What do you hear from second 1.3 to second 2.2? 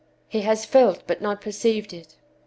perceived it.